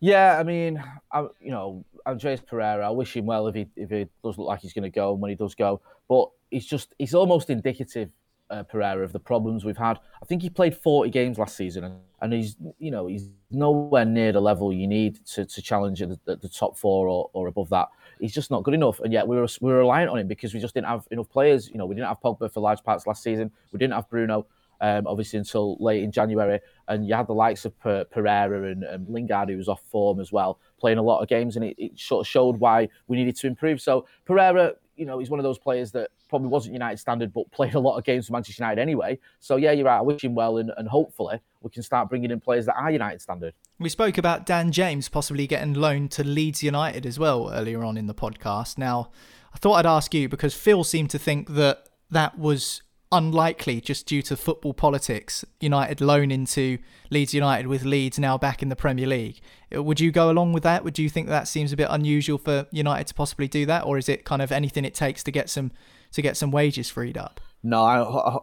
[0.00, 2.86] Yeah, I mean, I, you know, Andreas Pereira.
[2.86, 5.14] I wish him well if he if he does look like he's going to go
[5.14, 5.80] and when he does go.
[6.10, 8.10] But he's just he's almost indicative,
[8.50, 9.98] uh, Pereira, of the problems we've had.
[10.22, 14.32] I think he played 40 games last season, and, he's you know he's nowhere near
[14.32, 17.68] the level you need to, to challenge the, the, the top four or, or above
[17.70, 17.88] that.
[18.18, 20.54] He's just not good enough, and yet we were we were reliant on him because
[20.54, 21.68] we just didn't have enough players.
[21.68, 23.50] You know, we didn't have Pogba for large parts last season.
[23.72, 24.46] We didn't have Bruno.
[24.80, 29.08] Um, obviously until late in January, and you had the likes of Pereira and, and
[29.08, 31.98] Lingard, who was off form as well playing a lot of games, and it, it
[31.98, 33.80] sort of showed why we needed to improve.
[33.80, 37.50] So Pereira, you know, he's one of those players that probably wasn't United standard, but
[37.50, 39.18] played a lot of games for Manchester United anyway.
[39.40, 39.98] So yeah, you're right.
[39.98, 42.90] I wish him well, and, and hopefully we can start bringing in players that are
[42.90, 43.54] United standard.
[43.78, 47.96] We spoke about Dan James possibly getting loaned to Leeds United as well earlier on
[47.96, 48.78] in the podcast.
[48.78, 49.10] Now,
[49.52, 52.82] I thought I'd ask you because Phil seemed to think that that was
[53.14, 55.44] unlikely just due to football politics.
[55.60, 56.78] United loan into
[57.10, 59.40] Leeds United with Leeds now back in the Premier League.
[59.74, 60.84] Uh, would you go along with that?
[60.84, 63.98] Would you think that seems a bit unusual for United to possibly do that, or
[63.98, 65.72] is it kind of anything it takes to get some
[66.12, 67.40] to get some wages freed up?
[67.62, 67.96] No, I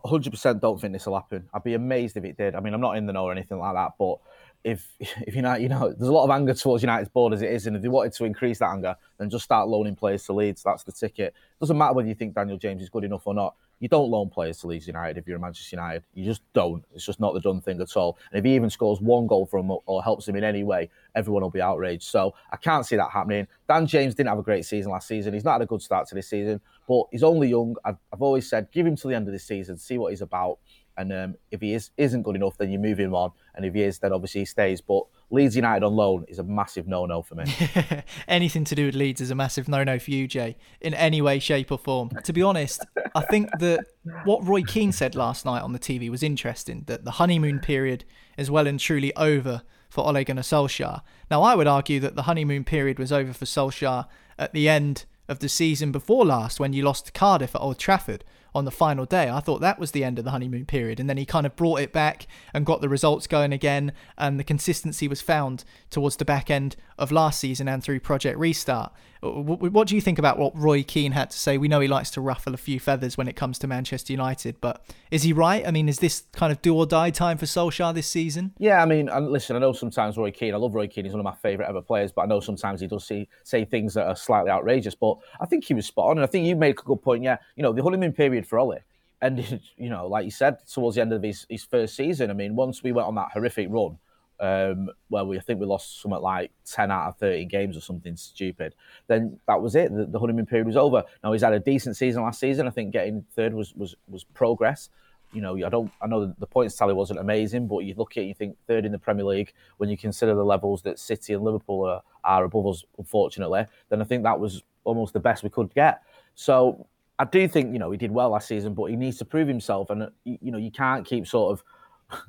[0.03, 1.47] 100% don't think this will happen.
[1.53, 2.55] I'd be amazed if it did.
[2.55, 4.17] I mean, I'm not in the know or anything like that, but
[4.63, 7.41] if if you know, you know, there's a lot of anger towards United's board as
[7.41, 10.25] it is, and if they wanted to increase that anger, then just start loaning players
[10.25, 10.63] to Leeds.
[10.63, 11.33] That's the ticket.
[11.59, 13.55] Doesn't matter whether you think Daniel James is good enough or not.
[13.81, 16.03] You don't loan players to Leeds United if you're a Manchester United.
[16.13, 16.85] You just don't.
[16.93, 18.17] It's just not the done thing at all.
[18.31, 20.89] And if he even scores one goal for him or helps him in any way,
[21.15, 22.03] everyone will be outraged.
[22.03, 23.47] So I can't see that happening.
[23.67, 25.33] Dan James didn't have a great season last season.
[25.33, 27.75] He's not had a good start to this season, but he's only young.
[27.83, 30.21] I've, I've always said give him to the end of the season, see what he's
[30.21, 30.59] about.
[30.97, 33.31] And um, if he is isn't good enough, then you move him on.
[33.55, 34.81] And if he is, then obviously he stays.
[34.81, 37.45] But Leeds United on loan is a massive no-no for me.
[38.27, 41.39] Anything to do with Leeds is a massive no-no for you, Jay, in any way,
[41.39, 42.09] shape, or form.
[42.25, 43.85] To be honest, I think that
[44.25, 46.83] what Roy Keane said last night on the TV was interesting.
[46.87, 48.03] That the honeymoon period
[48.37, 51.01] is well and truly over for Ole Gunnar Solskjaer.
[51.29, 55.05] Now, I would argue that the honeymoon period was over for Solskjaer at the end
[55.27, 58.71] of the season before last when you lost to Cardiff at Old Trafford on the
[58.71, 59.29] final day.
[59.29, 60.99] I thought that was the end of the honeymoon period.
[60.99, 63.93] And then he kind of brought it back and got the results going again.
[64.17, 68.37] And the consistency was found towards the back end of last season and through Project
[68.37, 68.93] Restart.
[69.21, 71.57] What do you think about what Roy Keane had to say?
[71.57, 74.59] We know he likes to ruffle a few feathers when it comes to Manchester United,
[74.61, 75.67] but is he right?
[75.67, 78.53] I mean, is this kind of do or die time for Solskjaer this season?
[78.57, 81.19] Yeah, I mean, listen, I know sometimes Roy Keane, I love Roy Keane, he's one
[81.19, 84.07] of my favourite ever players, but I know sometimes he does see, say things that
[84.07, 84.95] are slightly outrageous.
[84.95, 87.23] But I think he was spot on, and I think you made a good point.
[87.23, 88.79] Yeah, you know, the honeymoon period for Ollie
[89.21, 92.31] ended, you know, like you said, towards the end of his, his first season.
[92.31, 93.99] I mean, once we went on that horrific run,
[94.41, 97.81] um, where we I think we lost something like ten out of thirty games or
[97.81, 98.75] something stupid.
[99.07, 99.95] Then that was it.
[99.95, 101.03] The, the, honeymoon period was over.
[101.23, 102.67] Now he's had a decent season last season.
[102.67, 104.89] I think getting third was was was progress.
[105.31, 105.91] You know, I don't.
[106.01, 108.83] I know the points tally wasn't amazing, but you look at it, you think third
[108.83, 112.43] in the Premier League when you consider the levels that City and Liverpool are, are
[112.43, 113.65] above us, unfortunately.
[113.89, 116.01] Then I think that was almost the best we could get.
[116.33, 116.87] So
[117.19, 119.47] I do think you know he did well last season, but he needs to prove
[119.47, 121.63] himself, and you know you can't keep sort of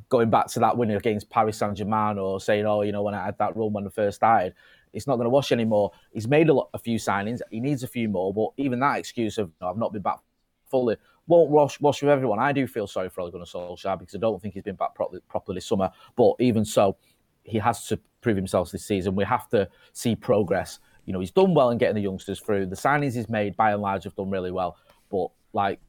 [0.08, 3.14] going back to that win against Paris Saint Germain or saying, oh, you know, when
[3.14, 4.54] I had that run when I first started,
[4.92, 5.92] it's not going to wash anymore.
[6.12, 7.40] He's made a, lot, a few signings.
[7.50, 10.18] He needs a few more, but even that excuse of I've not been back
[10.70, 12.38] fully won't wash wash with everyone.
[12.38, 14.94] I do feel sorry for Ole Gunnar Solskjaer because I don't think he's been back
[14.94, 15.90] properly, properly this summer.
[16.16, 16.96] But even so,
[17.44, 19.14] he has to prove himself this season.
[19.14, 20.78] We have to see progress.
[21.06, 22.66] You know, he's done well in getting the youngsters through.
[22.66, 24.76] The signings he's made, by and large, have done really well.
[25.10, 25.80] But like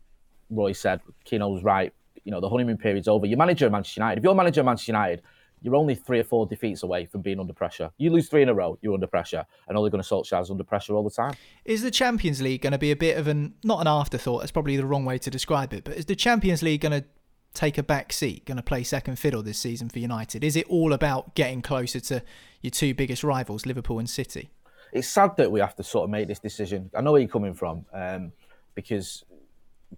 [0.50, 1.94] Roy said, Keano was right
[2.24, 3.26] you know the honeymoon period's over.
[3.26, 4.20] You're manager of Manchester United.
[4.20, 5.22] If you're manager of Manchester United,
[5.62, 7.90] you're only three or four defeats away from being under pressure.
[7.98, 10.94] You lose three in a row, you're under pressure, and Ole Gunnar Solskjaer's under pressure
[10.94, 11.34] all the time.
[11.64, 14.42] Is the Champions League going to be a bit of an not an afterthought?
[14.42, 15.86] That's probably the wrong way to describe it.
[15.86, 17.08] But is the Champions League going to
[17.54, 20.44] take a back seat, going to play second fiddle this season for United?
[20.44, 22.24] Is it all about getting closer to
[22.62, 24.50] your two biggest rivals, Liverpool and City?
[24.92, 26.90] It's sad that we have to sort of make this decision.
[26.96, 28.32] I know where you're coming from, um,
[28.76, 29.24] because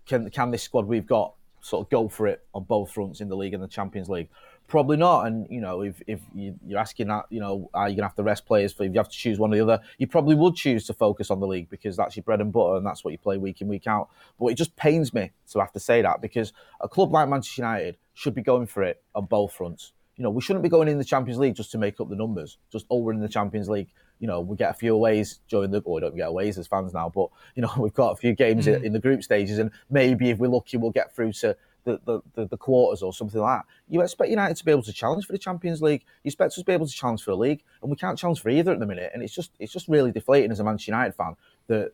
[0.05, 1.33] can can this squad we've got
[1.65, 4.29] sort of go for it on both fronts in the league and the Champions League?
[4.67, 5.25] Probably not.
[5.25, 8.15] And you know, if, if you, are asking that, you know, are you gonna have
[8.15, 9.81] to rest players for if you have to choose one or the other?
[9.97, 12.77] You probably would choose to focus on the league because that's your bread and butter
[12.77, 14.09] and that's what you play week in week out.
[14.39, 17.61] But it just pains me to have to say that because a club like Manchester
[17.61, 19.93] United should be going for it on both fronts.
[20.17, 22.15] You know, we shouldn't be going in the Champions League just to make up the
[22.15, 22.57] numbers.
[22.71, 25.79] Just over in the Champions League you know, we get a few aways during the,
[25.79, 28.33] or we don't get aways as fans now, but, you know, we've got a few
[28.33, 28.75] games mm.
[28.75, 31.99] in, in, the group stages and maybe if we're lucky, we'll get through to the,
[32.05, 33.65] the, the, the, quarters or something like that.
[33.87, 36.03] You expect United to be able to challenge for the Champions League.
[36.23, 38.41] You expect us to be able to challenge for a league, and we can't challenge
[38.41, 39.11] for either at the minute.
[39.13, 41.35] And it's just it's just really deflating as a Manchester United fan
[41.67, 41.93] that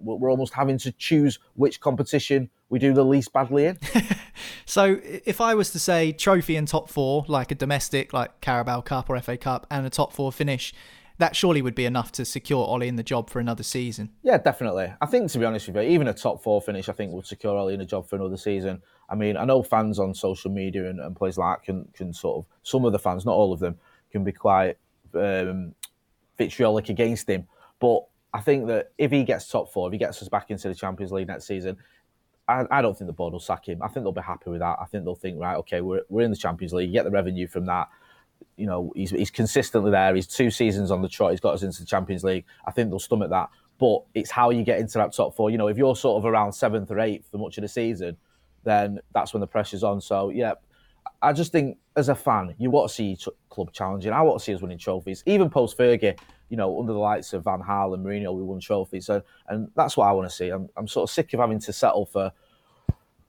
[0.00, 3.78] we're almost having to choose which competition we do the least badly in.
[4.64, 8.82] so if I was to say trophy and top four, like a domestic, like Carabao
[8.82, 10.72] Cup or FA Cup, and a top four finish,
[11.20, 14.10] that surely would be enough to secure Ollie in the job for another season.
[14.22, 14.92] Yeah, definitely.
[15.00, 17.26] I think to be honest with you, even a top four finish, I think would
[17.26, 18.82] secure Ollie in the job for another season.
[19.08, 22.38] I mean, I know fans on social media and, and places like can can sort
[22.38, 23.78] of some of the fans, not all of them,
[24.10, 24.78] can be quite
[25.14, 25.74] um,
[26.38, 27.46] vitriolic against him.
[27.78, 28.00] But
[28.32, 30.74] I think that if he gets top four, if he gets us back into the
[30.74, 31.76] Champions League next season,
[32.48, 33.82] I, I, don't think the board will sack him.
[33.82, 34.78] I think they'll be happy with that.
[34.80, 37.46] I think they'll think, right, okay, we're, we're in the Champions League, get the revenue
[37.46, 37.88] from that
[38.56, 40.14] you know, he's, he's consistently there.
[40.14, 41.30] He's two seasons on the trot.
[41.30, 42.44] He's got us into the Champions League.
[42.66, 43.48] I think they'll stomach that.
[43.78, 45.50] But it's how you get into that top four.
[45.50, 48.16] You know, if you're sort of around seventh or eighth for much of the season,
[48.64, 50.00] then that's when the pressure's on.
[50.00, 50.52] So, yeah,
[51.22, 53.16] I just think as a fan, you want to see
[53.48, 54.12] club challenging.
[54.12, 55.22] I want to see us winning trophies.
[55.26, 56.18] Even post Fergie,
[56.50, 59.08] you know, under the lights of Van Gaal and Mourinho, we won trophies.
[59.08, 60.48] And, and that's what I want to see.
[60.48, 62.32] I'm, I'm sort of sick of having to settle for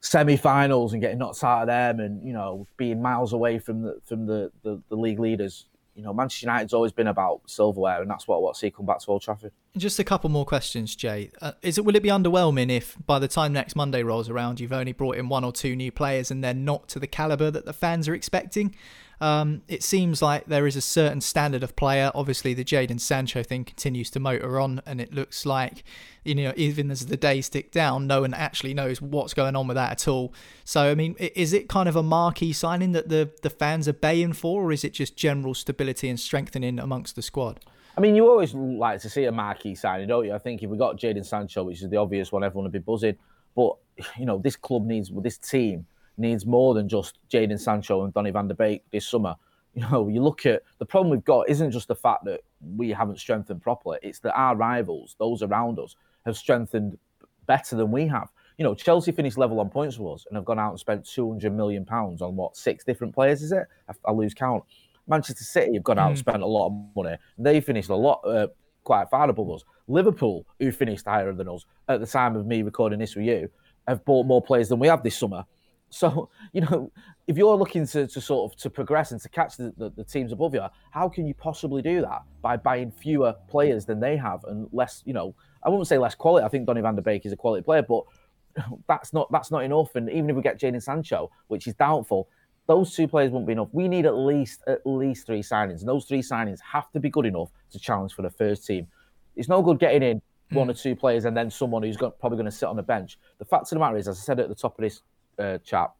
[0.01, 3.99] semi-finals and getting knocked out of them, and you know being miles away from the
[4.05, 5.67] from the, the, the league leaders.
[5.95, 8.99] You know, Manchester United's always been about silverware, and that's what to see come back
[8.99, 9.51] to Old Trafford.
[9.75, 11.31] Just a couple more questions, Jay.
[11.41, 14.59] Uh, is it will it be underwhelming if by the time next Monday rolls around,
[14.59, 17.51] you've only brought in one or two new players and they're not to the caliber
[17.51, 18.73] that the fans are expecting?
[19.21, 22.11] Um, it seems like there is a certain standard of player.
[22.15, 25.83] Obviously, the Jadon Sancho thing continues to motor on, and it looks like,
[26.25, 29.67] you know, even as the days tick down, no one actually knows what's going on
[29.67, 30.33] with that at all.
[30.65, 33.93] So, I mean, is it kind of a marquee signing that the, the fans are
[33.93, 37.59] baying for, or is it just general stability and strengthening amongst the squad?
[37.95, 40.33] I mean, you always like to see a marquee signing, don't you?
[40.33, 42.79] I think if we got Jadon Sancho, which is the obvious one, everyone would be
[42.79, 43.17] buzzing.
[43.55, 43.75] But
[44.17, 45.85] you know, this club needs, this team
[46.21, 49.35] needs more than just Jadon Sancho and Donny van der Beek this summer.
[49.73, 52.41] You know, you look at the problem we've got isn't just the fact that
[52.75, 55.95] we haven't strengthened properly, it's that our rivals, those around us,
[56.25, 56.97] have strengthened
[57.45, 58.27] better than we have.
[58.57, 61.05] You know, Chelsea finished level on points with us and have gone out and spent
[61.05, 63.63] £200 million on what, six different players, is it?
[63.87, 64.65] I, I lose count.
[65.07, 66.09] Manchester City have gone out mm.
[66.09, 67.15] and spent a lot of money.
[67.37, 68.47] They finished a lot, uh,
[68.83, 69.63] quite far above us.
[69.87, 73.49] Liverpool, who finished higher than us at the time of me recording this with you,
[73.87, 75.45] have bought more players than we have this summer.
[75.91, 76.91] So, you know,
[77.27, 80.03] if you're looking to, to sort of to progress and to catch the, the, the,
[80.03, 84.17] teams above you, how can you possibly do that by buying fewer players than they
[84.17, 86.43] have and less, you know, I wouldn't say less quality.
[86.43, 88.03] I think Donny van der Beek is a quality player, but
[88.87, 89.95] that's not that's not enough.
[89.95, 92.27] And even if we get Jadon Sancho, which is doubtful,
[92.67, 93.69] those two players won't be enough.
[93.71, 95.79] We need at least at least three signings.
[95.81, 98.87] And those three signings have to be good enough to challenge for the first team.
[99.35, 100.21] It's no good getting in
[100.51, 100.79] one or hmm.
[100.79, 103.17] two players and then someone who's got, probably going to sit on the bench.
[103.39, 105.01] The fact of the matter is, as I said at the top of this
[105.41, 105.91] uh, chat,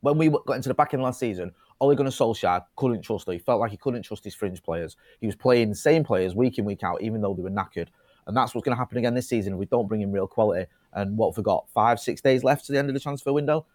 [0.00, 3.32] when we got into the back end last season, Ole Gunnar Solskjaer couldn't trust her.
[3.32, 4.96] He felt like he couldn't trust his fringe players.
[5.20, 7.88] He was playing the same players week in, week out, even though they were knackered.
[8.26, 10.28] And that's what's going to happen again this season if we don't bring in real
[10.28, 10.66] quality.
[10.92, 13.66] And what we got five, six days left to the end of the transfer window.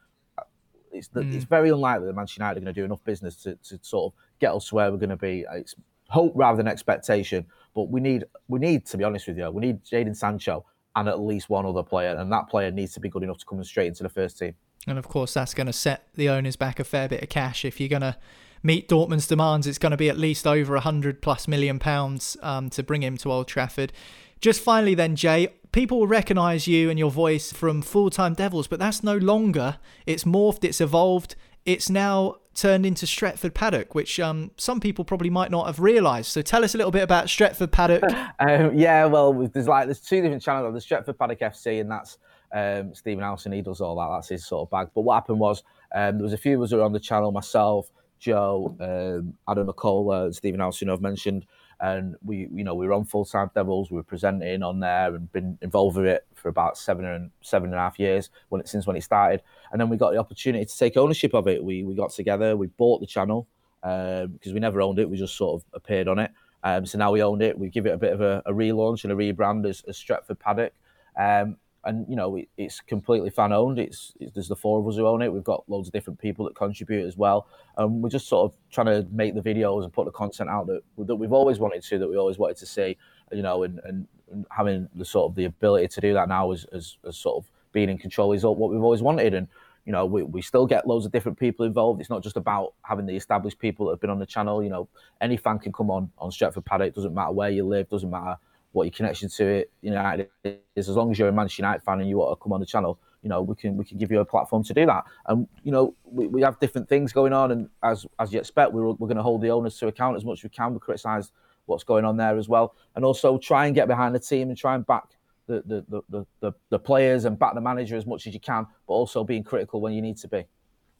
[0.91, 1.35] It's, the, mm.
[1.35, 4.13] it's very unlikely that Manchester United are going to do enough business to, to sort
[4.13, 5.45] of get us where we're going to be.
[5.51, 5.75] It's
[6.07, 7.45] hope rather than expectation.
[7.75, 10.65] But we need, we need to be honest with you, we need Jadon Sancho
[10.95, 13.45] and at least one other player, and that player needs to be good enough to
[13.45, 14.55] come straight into the first team.
[14.85, 17.65] And of course, that's going to set the owners back a fair bit of cash.
[17.65, 18.17] If you're going to
[18.63, 22.37] meet Dortmund's demands, it's going to be at least over a hundred plus million pounds
[22.41, 23.91] um, to bring him to Old Trafford.
[24.39, 28.67] Just finally, then, Jay, people will recognise you and your voice from Full Time Devils,
[28.67, 29.79] but that's no longer.
[30.05, 35.29] It's morphed, it's evolved, it's now turned into Stretford Paddock, which um, some people probably
[35.29, 36.27] might not have realised.
[36.31, 38.03] So tell us a little bit about Stretford Paddock.
[38.39, 40.73] um, yeah, well, there's like there's two different channels.
[40.73, 42.17] There's Stretford Paddock FC, and that's
[42.51, 43.51] um, Stephen Howson.
[43.51, 44.15] He does all that.
[44.15, 44.89] That's his sort of bag.
[44.93, 46.99] But what happened was um, there was a few of us who were on the
[46.99, 47.31] channel.
[47.31, 47.89] Myself,
[48.19, 51.45] Joe, um, Adam McKola, uh, Stephen Howson, I've mentioned
[51.79, 55.13] and we you know we were on full time devils we were presenting on there
[55.13, 58.61] and been involved with it for about seven and seven and a half years when
[58.61, 59.41] it, since when it started
[59.71, 62.57] and then we got the opportunity to take ownership of it we we got together
[62.57, 63.47] we bought the channel
[63.83, 66.31] um, because we never owned it we just sort of appeared on it
[66.63, 69.03] um, so now we owned it we give it a bit of a, a relaunch
[69.03, 70.73] and a rebrand as, as Stretford Paddock
[71.19, 71.57] um,
[71.87, 73.79] and you know it, it's completely fan owned.
[73.79, 75.31] It's, it's, there's the four of us who own it.
[75.31, 78.57] We've got loads of different people that contribute as well, and we're just sort of
[78.69, 81.81] trying to make the videos and put the content out that that we've always wanted
[81.83, 82.97] to, that we always wanted to see,
[83.31, 86.51] you know, and, and, and having the sort of the ability to do that now
[86.51, 89.47] as, as, as sort of being in control is what we've always wanted, and
[89.85, 92.01] you know, we, we still get loads of different people involved.
[92.01, 94.61] It's not just about having the established people that have been on the channel.
[94.61, 94.89] You know,
[95.21, 96.93] any fan can come on on Stretford Paddock.
[96.93, 97.87] Doesn't matter where you live.
[97.87, 98.37] Doesn't matter
[98.71, 100.89] what your connection to it United is.
[100.89, 102.65] As long as you're a Manchester United fan and you want to come on the
[102.65, 105.03] channel, you know, we can we can give you a platform to do that.
[105.27, 108.71] And you know, we, we have different things going on, and as as you expect,
[108.71, 110.73] we're we're going to hold the owners to account as much as we can.
[110.73, 111.31] We criticise
[111.65, 114.57] what's going on there as well, and also try and get behind the team and
[114.57, 118.27] try and back the the, the, the, the players and back the manager as much
[118.27, 120.45] as you can, but also being critical when you need to be.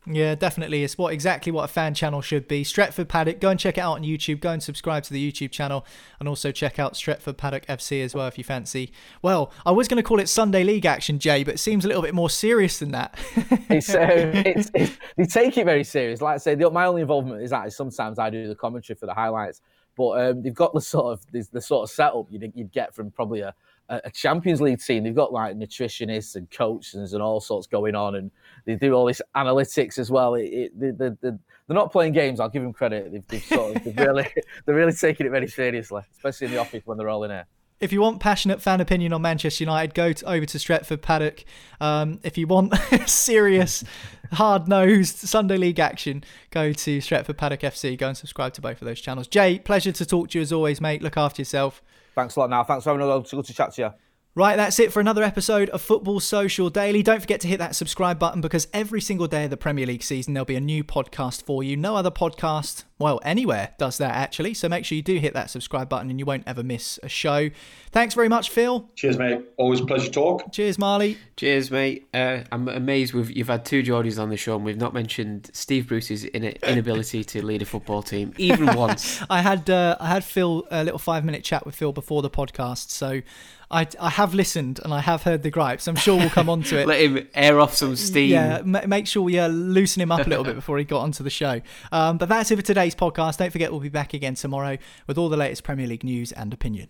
[0.09, 0.85] Yeah, definitely.
[0.85, 2.63] It's what exactly what a fan channel should be.
[2.63, 3.41] Stretford Paddock.
[3.41, 4.39] Go and check it out on YouTube.
[4.39, 5.85] Go and subscribe to the YouTube channel,
[6.19, 8.93] and also check out Stretford Paddock FC as well if you fancy.
[9.21, 11.89] Well, I was going to call it Sunday League action, Jay, but it seems a
[11.89, 13.19] little bit more serious than that.
[13.69, 16.21] it's, um, it's, it's, they take it very serious.
[16.21, 19.07] Like I say, the, my only involvement is that sometimes I do the commentary for
[19.07, 19.61] the highlights,
[19.97, 22.95] but um, they've got the sort of the, the sort of setup you'd, you'd get
[22.95, 23.53] from probably a
[23.89, 25.03] a Champions League team.
[25.03, 28.31] They've got like nutritionists and coaches and all sorts going on, and
[28.65, 30.35] they do all this analytics as well.
[30.35, 32.39] It, it, they, they're not playing games.
[32.39, 33.11] I'll give them credit.
[33.11, 34.27] They've, they've sort of they've really
[34.65, 37.45] they're really taking it very seriously, especially in the office when they're all in here.
[37.79, 41.45] If you want passionate fan opinion on Manchester United, go to, over to Stretford Paddock.
[41.79, 42.73] Um, if you want
[43.05, 43.83] serious,
[44.31, 47.95] hard nosed Sunday League action, go to Stretford Paddock FC.
[47.95, 49.27] Go and subscribe to both of those channels.
[49.27, 51.03] Jay, pleasure to talk to you as always, mate.
[51.03, 51.83] Look after yourself.
[52.17, 52.63] Thanks a lot now.
[52.63, 53.05] Thanks for having a
[53.35, 54.06] good to chat to you.
[54.37, 57.01] Right, that's it for another episode of Football Social Daily.
[57.01, 60.03] Don't forget to hit that subscribe button because every single day of the Premier League
[60.03, 61.75] season there'll be a new podcast for you.
[61.75, 64.53] No other podcast, well, anywhere does that actually.
[64.53, 67.09] So make sure you do hit that subscribe button and you won't ever miss a
[67.09, 67.49] show.
[67.89, 68.87] Thanks very much, Phil.
[68.93, 69.41] Cheers, mate.
[69.57, 70.53] Always a pleasure to talk.
[70.53, 71.17] Cheers, Marley.
[71.35, 72.07] Cheers, mate.
[72.13, 75.49] Uh, I'm amazed with you've had two Geordies on the show and we've not mentioned
[75.53, 79.19] Steve Bruce's inability to lead a football team even once.
[79.31, 82.29] I had uh, I had Phil a little five minute chat with Phil before the
[82.29, 83.23] podcast, so
[83.69, 85.87] I, I have listened and I have heard the gripes.
[85.87, 86.87] I'm sure we'll come on to it.
[86.87, 88.31] Let him air off some steam.
[88.31, 91.01] Yeah, m- make sure we uh, loosen him up a little bit before he got
[91.01, 91.61] onto the show.
[91.91, 93.37] Um, but that's it for today's podcast.
[93.37, 96.53] Don't forget, we'll be back again tomorrow with all the latest Premier League news and
[96.53, 96.87] opinion.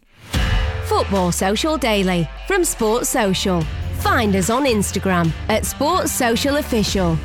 [0.85, 3.61] Football Social Daily from Sports Social.
[3.99, 7.17] Find us on Instagram at Sports Social Official.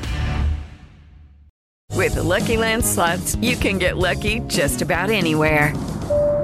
[1.92, 5.74] With the Lucky Land slots, you can get lucky just about anywhere.